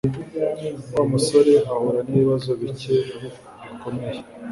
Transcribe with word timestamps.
wa 0.95 1.03
musore 1.11 1.53
ahura 1.71 1.99
nibibazo 2.07 2.49
bike 2.61 2.95
bikomeye 3.63 4.19